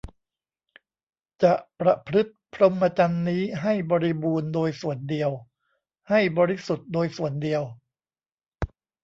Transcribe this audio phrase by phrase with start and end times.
[1.43, 5.31] จะประพฤติพรหมจรรย์นี้ให้บริบูรณ์โดยส่วนเดียว
[6.09, 7.61] ให้บริสุทธิ์โดยส่วนเดียว